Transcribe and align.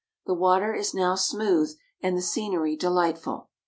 The 0.25 0.33
water 0.33 0.73
is 0.73 0.95
now 0.95 1.13
smooth, 1.13 1.77
and 2.01 2.17
the 2.17 2.23
scenery 2.23 2.75
delightful. 2.75 3.49